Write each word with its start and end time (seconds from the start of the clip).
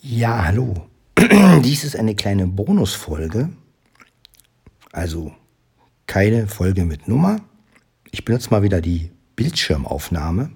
Ja, 0.00 0.44
hallo. 0.44 0.74
Dies 1.64 1.82
ist 1.82 1.96
eine 1.96 2.14
kleine 2.14 2.46
Bonusfolge. 2.46 3.48
Also 4.92 5.34
keine 6.06 6.46
Folge 6.46 6.84
mit 6.84 7.08
Nummer. 7.08 7.40
Ich 8.12 8.24
benutze 8.24 8.50
mal 8.50 8.62
wieder 8.62 8.80
die 8.80 9.10
Bildschirmaufnahme. 9.34 10.50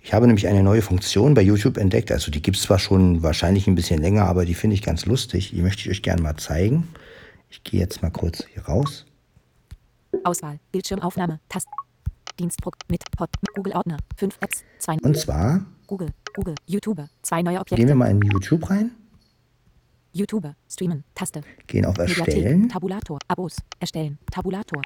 Ich 0.00 0.14
habe 0.14 0.26
nämlich 0.26 0.48
eine 0.48 0.62
neue 0.62 0.80
Funktion 0.80 1.34
bei 1.34 1.42
YouTube 1.42 1.76
entdeckt. 1.76 2.12
Also 2.12 2.30
die 2.30 2.40
gibt 2.40 2.56
es 2.56 2.62
zwar 2.62 2.78
schon 2.78 3.22
wahrscheinlich 3.22 3.66
ein 3.66 3.74
bisschen 3.74 4.00
länger, 4.00 4.24
aber 4.24 4.46
die 4.46 4.54
finde 4.54 4.74
ich 4.74 4.82
ganz 4.82 5.04
lustig. 5.04 5.50
Die 5.50 5.60
möchte 5.60 5.82
ich 5.82 5.90
euch 5.90 6.02
gerne 6.02 6.22
mal 6.22 6.36
zeigen. 6.36 6.88
Ich 7.50 7.62
gehe 7.62 7.80
jetzt 7.80 8.00
mal 8.00 8.10
kurz 8.10 8.46
hier 8.46 8.64
raus. 8.64 9.04
Auswahl, 10.24 10.58
Bildschirmaufnahme, 10.72 11.40
Tast, 11.50 11.68
Dienstprogramm 12.38 12.86
mit 12.90 13.02
Pod, 13.16 13.28
Google 13.54 13.74
Ordner, 13.74 13.98
5 14.16 14.38
Apps, 14.40 14.64
2 14.78 14.96
Und 15.02 15.16
zwar 15.18 15.66
Google, 15.86 16.08
Google, 16.34 16.54
YouTuber, 16.66 17.08
zwei 17.22 17.42
neue 17.42 17.56
gehen 17.56 17.66
wir 17.68 17.74
Objekte, 17.74 17.94
mal 17.94 18.10
in 18.10 18.22
YouTube 18.22 18.68
rein, 18.70 18.92
YouTuber, 20.12 20.56
Streamen, 20.68 21.04
Taste, 21.14 21.42
gehen 21.66 21.84
auf 21.84 21.96
Mediathek, 21.96 22.26
Erstellen. 22.28 22.68
Tabulator, 22.68 23.18
Abos, 23.28 23.56
Erstellen, 23.80 24.18
Tabulator, 24.30 24.82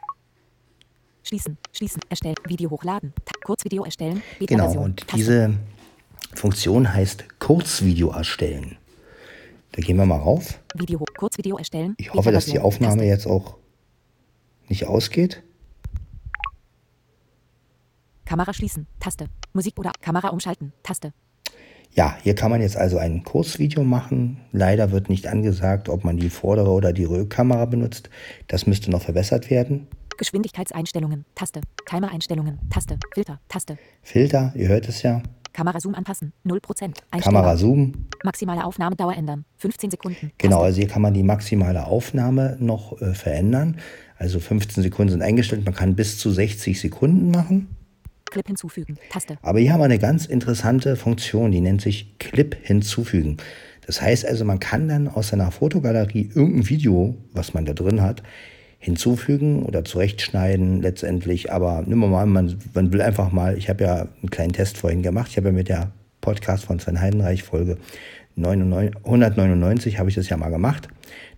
Schließen, 1.23 1.59
Schließen, 1.73 2.00
Erstellen, 2.09 2.37
Video 2.46 2.70
hochladen, 2.70 3.12
Kurzvideo 3.45 3.84
erstellen, 3.84 4.23
Genau, 4.38 4.64
Beta-Version, 4.68 4.84
und 4.84 4.96
Taste, 5.06 5.16
diese 5.16 5.54
Funktion 6.34 6.92
heißt 6.92 7.38
Kurzvideo 7.38 8.10
erstellen. 8.10 8.76
Da 9.73 9.82
gehen 9.82 9.96
wir 9.96 10.06
mal 10.06 10.16
rauf. 10.18 10.59
Video, 10.74 11.04
Kurzvideo 11.16 11.59
erstellen, 11.59 11.95
Ich 11.98 12.12
hoffe, 12.12 12.32
dass 12.32 12.46
die 12.46 12.59
Aufnahme 12.59 13.04
jetzt 13.04 13.26
auch 13.26 13.56
nicht 14.68 14.87
ausgeht. 14.87 15.42
Kamera 18.24 18.52
schließen, 18.52 18.87
Taste, 19.01 19.28
Musik 19.52 19.79
oder 19.79 19.93
Kamera 20.01 20.29
umschalten, 20.29 20.73
Taste, 20.83 21.12
Ja, 21.95 22.16
hier 22.23 22.34
kann 22.34 22.51
man 22.51 22.61
jetzt 22.61 22.77
also 22.77 22.98
ein 22.98 23.25
Kurzvideo 23.25 23.82
machen. 23.82 24.38
Leider 24.52 24.90
wird 24.93 25.09
nicht 25.09 25.27
angesagt, 25.27 25.88
ob 25.88 26.05
man 26.05 26.16
die 26.18 26.30
vordere 26.30 26.71
oder 26.71 26.93
die 26.93 27.05
Rückkamera 27.05 27.65
benutzt. 27.65 28.10
Das 28.46 28.66
müsste 28.66 28.90
noch 28.90 29.02
verbessert 29.02 29.51
werden. 29.51 29.88
Geschwindigkeitseinstellungen, 30.18 31.24
Taste, 31.35 31.60
Timer-Einstellungen, 31.87 32.59
Taste, 32.71 32.99
Filter, 33.15 33.40
Taste, 33.49 33.79
Filter, 34.02 34.52
ihr 34.57 34.68
hört 34.68 34.88
es 34.88 35.02
ja. 35.02 35.23
Kamera-Zoom 35.52 35.95
anpassen, 35.95 36.33
0%, 36.46 36.60
Kamera 36.60 36.95
einstellbar, 37.10 37.57
Zoom. 37.57 37.93
maximale 38.24 38.65
Aufnahmedauer 38.65 39.16
ändern, 39.16 39.45
15 39.57 39.90
Sekunden, 39.90 40.30
Genau, 40.38 40.57
Taste, 40.57 40.66
also 40.66 40.79
hier 40.80 40.88
kann 40.88 41.02
man 41.02 41.15
die 41.15 41.23
maximale 41.23 41.87
Aufnahme 41.87 42.57
noch 42.60 43.01
äh, 43.01 43.15
verändern. 43.15 43.79
Also 44.18 44.40
15 44.40 44.83
Sekunden 44.83 45.12
sind 45.12 45.23
eingestellt. 45.23 45.65
Man 45.65 45.74
kann 45.74 45.95
bis 45.95 46.18
zu 46.18 46.30
60 46.30 46.80
Sekunden 46.80 47.30
machen. 47.30 47.68
Clip 48.30 48.46
hinzufügen, 48.46 48.98
Taste, 49.10 49.38
Aber 49.43 49.59
hier 49.59 49.73
haben 49.73 49.80
wir 49.80 49.84
eine 49.84 49.98
ganz 49.98 50.26
interessante 50.26 50.96
Funktion, 50.96 51.51
die 51.51 51.60
nennt 51.60 51.80
sich 51.80 52.18
Clip 52.18 52.57
hinzufügen. 52.62 53.38
Das 53.87 54.02
heißt 54.02 54.26
also, 54.26 54.45
man 54.45 54.60
kann 54.60 54.88
dann 54.88 55.09
aus 55.09 55.29
seiner 55.29 55.51
Fotogalerie 55.51 56.30
irgendein 56.34 56.68
Video, 56.68 57.16
was 57.32 57.54
man 57.54 57.65
da 57.65 57.73
drin 57.73 58.02
hat, 58.02 58.23
hinzufügen 58.79 59.62
oder 59.62 59.84
zurechtschneiden 59.84 60.82
letztendlich. 60.82 61.51
Aber 61.51 61.82
nimm 61.87 61.99
mal, 61.99 62.23
an, 62.23 62.29
man, 62.29 62.59
man 62.74 62.93
will 62.93 63.01
einfach 63.01 63.32
mal, 63.32 63.56
ich 63.56 63.68
habe 63.68 63.84
ja 63.84 64.09
einen 64.21 64.31
kleinen 64.31 64.53
Test 64.53 64.76
vorhin 64.76 65.03
gemacht, 65.03 65.28
ich 65.31 65.37
habe 65.37 65.49
ja 65.49 65.53
mit 65.53 65.69
der 65.69 65.93
Podcast 66.21 66.66
von 66.66 66.78
Sven 66.78 67.00
Heidenreich 67.00 67.43
Folge 67.43 67.78
99, 68.38 68.97
199 69.04 69.99
habe 69.99 70.09
ich 70.09 70.15
das 70.15 70.28
ja 70.28 70.37
mal 70.37 70.50
gemacht. 70.50 70.88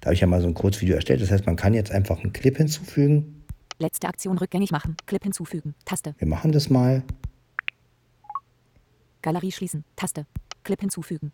Da 0.00 0.06
habe 0.06 0.14
ich 0.14 0.20
ja 0.20 0.26
mal 0.26 0.40
so 0.40 0.48
ein 0.48 0.54
Kurzvideo 0.54 0.96
erstellt. 0.96 1.22
Das 1.22 1.30
heißt, 1.30 1.46
man 1.46 1.56
kann 1.56 1.74
jetzt 1.74 1.90
einfach 1.90 2.22
einen 2.22 2.32
Clip 2.32 2.56
hinzufügen. 2.56 3.39
Letzte 3.80 4.08
Aktion 4.08 4.38
rückgängig 4.38 4.70
machen, 4.70 4.96
Clip 5.06 5.22
hinzufügen, 5.22 5.74
Taste, 5.84 6.14
Wir 6.18 6.28
machen 6.28 6.52
das 6.52 6.70
mal. 6.70 7.02
Galerie 9.22 9.52
schließen, 9.52 9.84
Taste, 9.96 10.26
Clip 10.62 10.80
hinzufügen. 10.80 11.32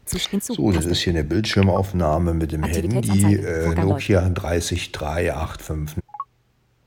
So, 0.06 0.72
das 0.72 0.86
ist 0.86 1.00
hier 1.00 1.12
eine 1.12 1.24
Bildschirmaufnahme 1.24 2.34
mit 2.34 2.52
dem 2.52 2.64
Handy 2.64 3.36
äh, 3.36 3.74
Nokia 3.74 4.28
30385. 4.28 6.02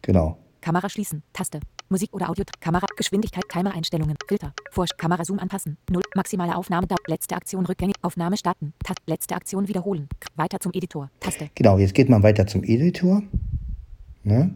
Genau. 0.01 0.37
Kamera 0.61 0.89
schließen, 0.89 1.23
Taste. 1.33 1.59
Musik 1.89 2.09
oder 2.13 2.29
Audio, 2.29 2.43
Kamera, 2.59 2.87
Geschwindigkeit, 2.97 3.43
Timer-Einstellungen, 3.49 4.15
Filter, 4.27 4.53
Vor 4.71 4.85
Kamera 4.97 5.23
Zoom 5.23 5.37
anpassen, 5.39 5.77
0, 5.91 6.01
maximale 6.15 6.55
Aufnahmedauer, 6.55 6.97
letzte 7.07 7.35
Aktion 7.35 7.65
rückgängig, 7.65 7.95
Aufnahme 8.01 8.35
starten, 8.37 8.73
Taste, 8.83 9.03
letzte 9.05 9.35
Aktion 9.35 9.67
wiederholen, 9.67 10.07
weiter 10.35 10.59
zum 10.59 10.71
Editor, 10.73 11.11
Taste, 11.19 11.49
Genau, 11.53 11.77
jetzt 11.77 11.93
geht 11.93 12.09
man 12.09 12.23
weiter 12.23 12.47
zum 12.47 12.63
Editor. 12.63 13.21
Ne? 14.23 14.55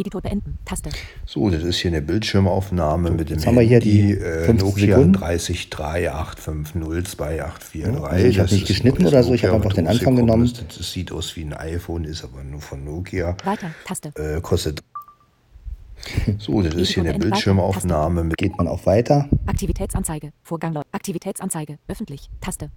Editor 0.00 0.20
beenden, 0.20 0.58
Taste, 0.64 0.90
So, 1.24 1.48
das 1.50 1.62
ist 1.62 1.78
hier 1.78 1.90
eine 1.90 2.02
Bildschirmaufnahme 2.02 3.10
mit 3.10 3.30
dem 3.30 3.36
jetzt 3.36 3.46
haben 3.46 3.54
wir 3.56 3.62
hier 3.62 3.80
die 3.80 4.12
äh, 4.12 4.44
15 4.44 4.68
Nokia 4.68 4.96
Sekunden. 4.96 5.16
30385028843. 5.16 8.02
Also 8.02 8.26
ich 8.26 8.38
habe 8.38 8.52
nicht 8.54 8.66
geschnitten 8.66 9.06
oder 9.06 9.22
so, 9.22 9.32
ich 9.34 9.44
habe 9.44 9.54
einfach 9.56 9.72
den 9.72 9.86
Anfang 9.86 10.16
genommen. 10.16 10.50
Das 10.76 10.92
sieht 10.92 11.12
aus 11.12 11.34
wie 11.36 11.44
ein 11.44 11.54
iPhone, 11.54 12.04
ist 12.04 12.24
aber 12.24 12.42
nur 12.44 12.60
von 12.60 12.84
Nokia. 12.84 13.36
weiter, 13.44 13.70
Taste, 13.84 14.12
Äh, 14.16 14.40
kostet. 14.40 14.82
So, 16.38 16.60
das 16.62 16.74
ist 16.74 16.90
hier 16.90 17.02
eine 17.04 17.18
Bildschirmaufnahme 17.18 18.22
mit 18.22 18.36
Geht 18.36 18.56
man 18.58 18.68
auf 18.68 18.84
Weiter. 18.86 19.28
Aktivitätsanzeige, 19.46 20.30
Vorgang 20.42 20.72
läuft, 20.74 20.86
Aktivitätsanzeige, 20.92 21.78
öffentlich, 21.88 22.28
Taste. 22.40 22.70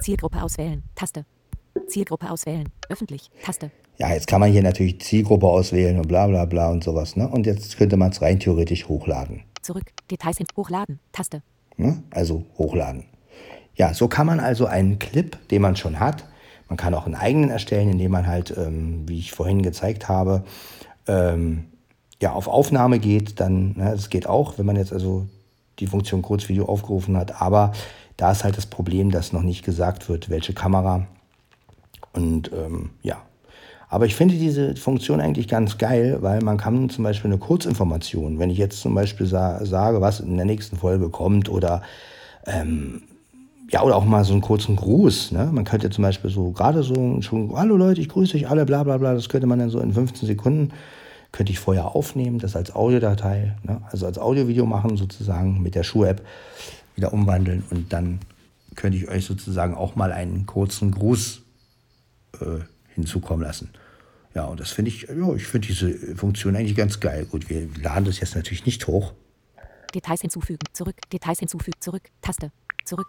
Zielgruppe 0.00 0.42
auswählen, 0.42 0.82
Taste. 0.94 1.24
Zielgruppe 1.88 2.30
auswählen, 2.30 2.70
öffentlich, 2.88 3.30
Taste. 3.44 3.70
Ja, 3.98 4.12
jetzt 4.12 4.26
kann 4.26 4.40
man 4.40 4.50
hier 4.50 4.62
natürlich 4.62 5.00
Zielgruppe 5.00 5.46
auswählen 5.46 5.98
und 5.98 6.08
bla 6.08 6.26
bla 6.26 6.44
bla 6.44 6.70
und 6.70 6.84
sowas. 6.84 7.16
Ne? 7.16 7.26
Und 7.28 7.46
jetzt 7.46 7.76
könnte 7.78 7.96
man 7.96 8.10
es 8.10 8.20
rein 8.20 8.38
theoretisch 8.38 8.88
hochladen. 8.88 9.42
Zurück, 9.62 9.84
Details 10.10 10.38
hin, 10.38 10.46
hochladen, 10.56 11.00
Taste. 11.12 11.42
Ne? 11.76 12.02
Also 12.10 12.44
hochladen. 12.58 13.04
Ja, 13.74 13.94
so 13.94 14.08
kann 14.08 14.26
man 14.26 14.40
also 14.40 14.66
einen 14.66 14.98
Clip, 14.98 15.36
den 15.48 15.62
man 15.62 15.76
schon 15.76 16.00
hat, 16.00 16.24
man 16.68 16.76
kann 16.76 16.94
auch 16.94 17.06
einen 17.06 17.14
eigenen 17.14 17.50
erstellen, 17.50 17.90
indem 17.90 18.10
man 18.10 18.26
halt, 18.26 18.54
ähm, 18.56 19.08
wie 19.08 19.18
ich 19.18 19.32
vorhin 19.32 19.62
gezeigt 19.62 20.08
habe, 20.08 20.44
ähm, 21.06 21.66
ja, 22.20 22.32
auf 22.32 22.48
Aufnahme 22.48 22.98
geht, 22.98 23.40
dann, 23.40 23.74
ne, 23.76 23.90
das 23.92 24.10
geht 24.10 24.26
auch, 24.26 24.58
wenn 24.58 24.66
man 24.66 24.76
jetzt 24.76 24.92
also 24.92 25.26
die 25.78 25.86
Funktion 25.86 26.22
Kurzvideo 26.22 26.64
aufgerufen 26.64 27.16
hat, 27.16 27.40
aber 27.40 27.72
da 28.16 28.32
ist 28.32 28.44
halt 28.44 28.56
das 28.56 28.66
Problem, 28.66 29.10
dass 29.10 29.32
noch 29.32 29.42
nicht 29.42 29.64
gesagt 29.64 30.08
wird, 30.08 30.30
welche 30.30 30.54
Kamera 30.54 31.06
und 32.12 32.50
ähm, 32.52 32.90
ja. 33.02 33.22
Aber 33.88 34.06
ich 34.06 34.16
finde 34.16 34.34
diese 34.34 34.74
Funktion 34.76 35.20
eigentlich 35.20 35.48
ganz 35.48 35.78
geil, 35.78 36.18
weil 36.20 36.42
man 36.42 36.56
kann 36.56 36.90
zum 36.90 37.04
Beispiel 37.04 37.30
eine 37.30 37.38
Kurzinformation, 37.38 38.38
wenn 38.38 38.50
ich 38.50 38.58
jetzt 38.58 38.80
zum 38.80 38.94
Beispiel 38.94 39.26
sa 39.26 39.64
sage, 39.64 40.00
was 40.00 40.20
in 40.20 40.36
der 40.36 40.46
nächsten 40.46 40.76
Folge 40.76 41.08
kommt 41.08 41.48
oder 41.48 41.82
ähm, 42.46 43.02
ja, 43.70 43.82
oder 43.82 43.96
auch 43.96 44.04
mal 44.04 44.24
so 44.24 44.32
einen 44.32 44.42
kurzen 44.42 44.76
Gruß. 44.76 45.32
Ne? 45.32 45.48
Man 45.52 45.64
könnte 45.64 45.90
zum 45.90 46.02
Beispiel 46.02 46.30
so 46.30 46.50
gerade 46.50 46.82
so 46.82 47.20
schon, 47.22 47.52
hallo 47.56 47.76
Leute, 47.76 48.00
ich 48.00 48.08
grüße 48.08 48.36
euch 48.36 48.48
alle, 48.48 48.64
bla 48.64 48.82
bla 48.82 48.98
bla, 48.98 49.14
das 49.14 49.28
könnte 49.28 49.46
man 49.46 49.58
dann 49.58 49.70
so 49.70 49.80
in 49.80 49.92
15 49.92 50.26
Sekunden, 50.26 50.72
könnte 51.32 51.52
ich 51.52 51.58
vorher 51.58 51.94
aufnehmen, 51.94 52.38
das 52.38 52.56
als 52.56 52.74
Audiodatei, 52.74 53.56
ne? 53.64 53.82
also 53.90 54.06
als 54.06 54.18
Audiovideo 54.18 54.66
machen 54.66 54.96
sozusagen 54.96 55.62
mit 55.62 55.74
der 55.74 55.82
Schuh-App 55.82 56.22
wieder 56.94 57.12
umwandeln 57.12 57.64
und 57.70 57.92
dann 57.92 58.20
könnte 58.74 58.98
ich 58.98 59.08
euch 59.08 59.24
sozusagen 59.24 59.74
auch 59.74 59.96
mal 59.96 60.12
einen 60.12 60.46
kurzen 60.46 60.92
Gruß 60.92 61.42
äh, 62.40 62.60
hinzukommen 62.96 63.44
lassen. 63.46 63.70
Ja, 64.34 64.44
und 64.44 64.60
das 64.60 64.70
finde 64.70 64.90
ich, 64.90 65.02
ja, 65.02 65.34
ich 65.34 65.46
finde 65.46 65.68
diese 65.68 66.14
Funktion 66.16 66.56
eigentlich 66.56 66.76
ganz 66.76 67.00
geil. 67.00 67.24
Gut, 67.24 67.48
wir 67.48 67.68
laden 67.80 68.04
das 68.04 68.20
jetzt 68.20 68.34
natürlich 68.34 68.66
nicht 68.66 68.86
hoch. 68.86 69.14
Details 69.94 70.20
hinzufügen, 70.20 70.66
zurück, 70.72 70.96
Details 71.10 71.38
hinzufügen, 71.38 71.80
zurück, 71.80 72.02
Taste, 72.20 72.52
zurück. 72.84 73.08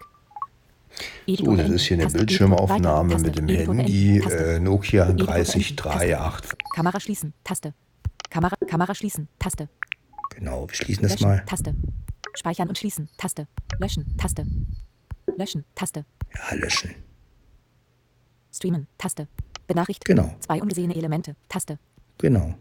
So, 1.27 1.55
das 1.55 1.69
ist 1.69 1.83
hier 1.83 1.95
eine 1.97 2.03
Taste, 2.03 2.17
Bildschirmaufnahme 2.19 3.13
Editor, 3.15 3.41
mit 3.43 3.59
dem 3.59 3.73
Handy 3.77 4.21
Taste. 4.21 4.37
äh, 4.55 4.59
Nokia 4.59 5.09
Editor 5.09 5.27
beenden, 5.27 5.75
30385. 5.75 6.57
Kamera 6.73 6.99
schließen, 6.99 7.33
Taste. 7.43 7.73
Kamera, 8.29 8.55
Kamera 8.67 8.95
schließen, 8.95 9.27
Taste. 9.37 9.67
Genau, 10.35 10.67
wir 10.67 10.75
schließen 10.75 11.03
das 11.03 11.11
Löschen, 11.13 11.27
mal. 11.27 11.43
Taste. 11.45 11.75
Speichern 12.35 12.69
und 12.69 12.77
schließen, 12.77 13.09
Taste. 13.17 13.47
Löschen, 13.79 14.15
Taste. 14.17 14.45
Löschen, 15.35 15.65
Taste. 15.75 16.05
Ja, 16.35 16.55
löschen. 16.55 16.95
Streamen, 18.53 18.87
Taste. 18.97 19.27
Benachrichtigung. 19.67 20.15
Genau. 20.15 20.35
Zwei 20.39 20.61
ungesehene 20.61 20.95
Elemente, 20.95 21.35
Taste. 21.49 21.77
Genau. 22.17 22.55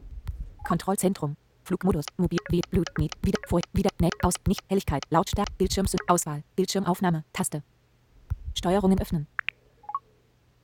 Kontrollzentrum. 0.65 1.37
Flugmodus. 1.67 2.05
Mobil. 2.17 2.39
Blut. 2.71 2.89
Mit. 2.99 3.13
Wieder. 3.23 3.39
Vor. 3.49 3.61
Wieder. 3.73 3.91
Net. 4.01 4.13
Aus. 4.23 4.35
Nicht. 4.47 4.61
Helligkeit. 4.69 5.05
Lautstärke. 5.11 5.53
Bildschirm. 5.59 5.87
Auswahl. 6.07 6.43
Bildschirmaufnahme. 6.55 7.25
Taste. 7.33 7.63
Steuerungen 8.55 9.01
öffnen. 9.01 9.27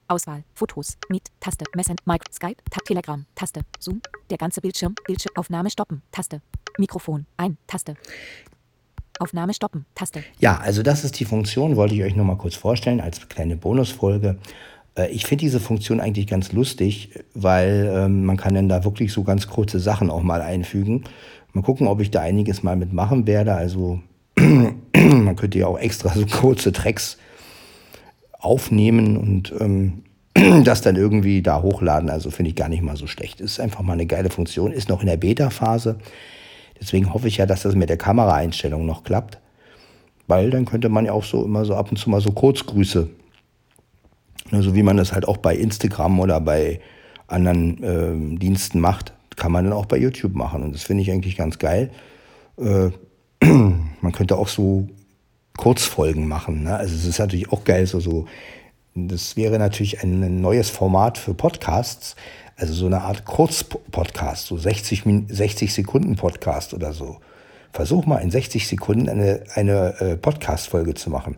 Auswahl. 0.07 0.45
Fotos. 0.55 0.99
Meet. 1.09 1.31
Taste. 1.41 1.65
Messen. 1.75 1.97
Mic. 2.05 2.23
Skype. 2.33 2.63
Tab. 2.71 2.85
Telegram. 2.85 3.27
Taste. 3.35 3.63
Zoom. 3.81 4.01
Der 4.31 4.39
ganze 4.39 4.61
Bildschirm. 4.61 4.95
Bildschirmaufnahme 5.07 5.71
stoppen. 5.71 6.03
Taste. 6.13 6.41
Mikrofon. 6.79 7.27
Ein. 7.37 7.59
Taste. 7.67 7.97
Aufnahme 9.19 9.55
stoppen. 9.55 9.87
Taste. 9.95 10.23
Ja, 10.39 10.59
also 10.59 10.83
das 10.83 11.05
ist 11.05 11.19
die 11.21 11.25
Funktion, 11.25 11.77
wollte 11.77 11.95
ich 11.95 12.03
euch 12.03 12.17
nur 12.17 12.25
mal 12.25 12.39
kurz 12.39 12.55
vorstellen 12.55 13.01
als 13.01 13.29
kleine 13.29 13.57
Bonusfolge. 13.57 14.39
Äh, 14.97 15.11
ich 15.11 15.27
finde 15.27 15.43
diese 15.43 15.61
Funktion 15.61 16.01
eigentlich 16.01 16.27
ganz 16.27 16.53
lustig, 16.53 17.11
weil 17.35 17.91
ähm, 17.95 18.25
man 18.25 18.37
kann 18.37 18.55
dann 18.55 18.69
da 18.69 18.85
wirklich 18.85 19.13
so 19.13 19.23
ganz 19.23 19.49
kurze 19.49 19.81
Sachen 19.81 20.11
auch 20.11 20.23
mal 20.23 20.43
einfügen. 20.43 21.05
Mal 21.53 21.63
gucken, 21.63 21.87
ob 21.87 22.01
ich 22.01 22.11
da 22.11 22.21
einiges 22.21 22.63
mal 22.63 22.77
mitmachen 22.77 23.27
werde. 23.27 23.55
Also 23.55 24.01
man 24.37 25.37
könnte 25.37 25.59
ja 25.59 25.67
auch 25.67 25.79
extra 25.79 26.11
so 26.11 26.27
kurze 26.27 26.73
Tracks 26.73 27.19
aufnehmen 28.39 29.17
und 29.17 29.53
ähm, 29.61 30.03
das 30.65 30.83
dann 30.83 30.97
irgendwie 30.97 31.43
da 31.43 31.63
hochladen. 31.63 32.11
Also 32.11 32.31
finde 32.31 32.51
ich 32.51 32.57
gar 32.57 32.69
nicht 32.69 32.83
mal 32.83 32.97
so 32.97 33.07
schlecht. 33.07 33.41
Ist 33.41 33.61
einfach 33.61 33.83
mal 33.83 33.95
eine 33.95 34.07
geile 34.07 34.31
Funktion. 34.31 34.73
Ist 34.73 34.89
noch 34.89 35.01
in 35.01 35.07
der 35.07 35.17
Beta-Phase. 35.17 35.99
Deswegen 36.81 37.13
hoffe 37.13 37.29
ich 37.29 37.37
ja, 37.37 37.47
dass 37.47 37.63
das 37.63 37.75
mit 37.75 37.91
der 37.91 37.97
Kameraeinstellung 37.97 38.87
noch 38.87 39.05
klappt. 39.05 39.39
Weil 40.27 40.51
dann 40.51 40.65
könnte 40.65 40.89
man 40.89 41.05
ja 41.05 41.13
auch 41.13 41.25
so 41.25 41.45
immer 41.45 41.65
so 41.65 41.75
ab 41.75 41.91
und 41.91 41.97
zu 41.97 42.09
mal 42.09 42.21
so 42.21 42.33
Kurzgrüße, 42.33 43.09
so 44.61 44.75
wie 44.75 44.83
man 44.83 44.99
das 44.99 45.13
halt 45.13 45.27
auch 45.27 45.39
bei 45.39 45.57
Instagram 45.57 46.21
oder 46.21 46.41
bei 46.41 46.81
anderen 47.27 47.83
äh, 47.83 48.39
Diensten 48.39 48.81
macht, 48.81 49.15
kann 49.37 49.53
man 49.53 49.65
dann 49.65 49.73
auch 49.73 49.87
bei 49.87 49.97
YouTube 49.97 50.35
machen. 50.35 50.63
Und 50.63 50.75
das 50.75 50.83
finde 50.83 51.03
ich 51.03 51.11
eigentlich 51.11 51.37
ganz 51.37 51.59
geil. 51.59 51.91
Äh, 52.59 52.91
man 53.47 54.13
könnte 54.13 54.37
auch 54.37 54.49
so 54.49 54.89
Kurzfolgen 55.57 56.29
machen. 56.29 56.65
Ne? 56.65 56.77
Also 56.77 56.95
es 56.95 57.07
ist 57.07 57.19
natürlich 57.19 57.51
auch 57.51 57.65
geil, 57.65 57.87
so, 57.87 58.01
so 58.01 58.27
das 58.95 59.37
wäre 59.37 59.59
natürlich 59.59 60.03
ein 60.03 60.41
neues 60.41 60.69
Format 60.69 61.17
für 61.17 61.33
Podcasts, 61.33 62.15
also 62.57 62.75
so 62.75 62.87
eine 62.87 63.01
Art 63.03 63.25
Kurzpodcast, 63.25 64.47
so 64.47 64.59
60, 64.59 65.05
60 65.29 65.73
Sekunden 65.73 66.17
Podcast 66.17 66.75
oder 66.75 66.93
so. 66.93 67.17
Versuch 67.73 68.05
mal 68.05 68.19
in 68.19 68.31
60 68.31 68.69
Sekunden 68.69 69.09
eine, 69.09 69.45
eine 69.55 70.01
äh, 70.01 70.17
Podcast-Folge 70.17 70.93
zu 70.93 71.09
machen. 71.09 71.37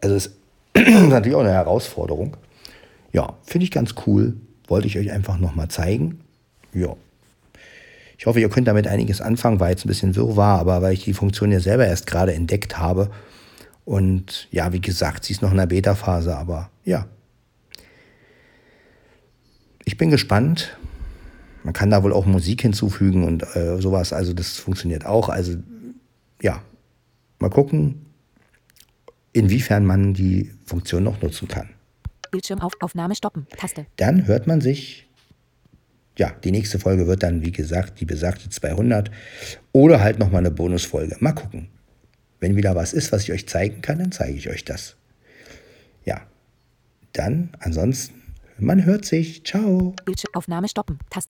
Also 0.00 0.14
es 0.14 0.37
natürlich 1.08 1.34
auch 1.34 1.40
eine 1.40 1.52
Herausforderung. 1.52 2.36
Ja, 3.12 3.34
finde 3.42 3.64
ich 3.64 3.70
ganz 3.70 3.94
cool. 4.06 4.36
Wollte 4.66 4.86
ich 4.86 4.98
euch 4.98 5.10
einfach 5.10 5.38
nochmal 5.38 5.68
zeigen. 5.68 6.20
Ja. 6.74 6.94
Ich 8.18 8.26
hoffe, 8.26 8.40
ihr 8.40 8.48
könnt 8.48 8.68
damit 8.68 8.86
einiges 8.86 9.20
anfangen. 9.20 9.60
War 9.60 9.70
jetzt 9.70 9.84
ein 9.84 9.88
bisschen 9.88 10.16
wirrwarr, 10.16 10.58
aber 10.58 10.82
weil 10.82 10.92
ich 10.92 11.04
die 11.04 11.14
Funktion 11.14 11.52
ja 11.52 11.60
selber 11.60 11.86
erst 11.86 12.06
gerade 12.06 12.34
entdeckt 12.34 12.78
habe. 12.78 13.10
Und 13.84 14.48
ja, 14.50 14.72
wie 14.72 14.80
gesagt, 14.80 15.24
sie 15.24 15.32
ist 15.32 15.40
noch 15.40 15.52
in 15.52 15.56
der 15.56 15.66
Beta-Phase, 15.66 16.36
aber 16.36 16.68
ja, 16.84 17.06
ich 19.84 19.96
bin 19.96 20.10
gespannt. 20.10 20.76
Man 21.64 21.72
kann 21.72 21.90
da 21.90 22.02
wohl 22.02 22.12
auch 22.12 22.26
Musik 22.26 22.60
hinzufügen 22.60 23.24
und 23.24 23.42
äh, 23.56 23.80
sowas. 23.80 24.12
Also 24.12 24.34
das 24.34 24.58
funktioniert 24.58 25.06
auch. 25.06 25.30
Also 25.30 25.54
ja, 26.42 26.60
mal 27.38 27.48
gucken, 27.48 28.06
inwiefern 29.38 29.86
man 29.86 30.14
die 30.14 30.50
Funktion 30.64 31.04
noch 31.04 31.22
nutzen 31.22 31.48
kann. 31.48 31.70
Bildschirmaufnahme 32.30 33.14
stoppen. 33.14 33.46
Taste. 33.56 33.86
Dann 33.96 34.26
hört 34.26 34.46
man 34.46 34.60
sich. 34.60 35.06
Ja, 36.18 36.32
die 36.42 36.50
nächste 36.50 36.78
Folge 36.78 37.06
wird 37.06 37.22
dann, 37.22 37.42
wie 37.42 37.52
gesagt, 37.52 38.00
die 38.00 38.04
besagte 38.04 38.50
200 38.50 39.10
oder 39.72 40.00
halt 40.00 40.18
nochmal 40.18 40.40
eine 40.40 40.50
Bonusfolge. 40.50 41.16
Mal 41.20 41.32
gucken. 41.32 41.68
Wenn 42.40 42.56
wieder 42.56 42.74
was 42.74 42.92
ist, 42.92 43.12
was 43.12 43.22
ich 43.22 43.32
euch 43.32 43.48
zeigen 43.48 43.82
kann, 43.82 43.98
dann 43.98 44.12
zeige 44.12 44.36
ich 44.36 44.48
euch 44.50 44.64
das. 44.64 44.96
Ja, 46.04 46.22
dann 47.12 47.50
ansonsten 47.60 48.18
man 48.60 48.84
hört 48.84 49.04
sich. 49.04 49.44
Ciao. 49.44 49.94
Bildschirmaufnahme 50.04 50.68
stoppen. 50.68 50.98
Taste. 50.98 51.16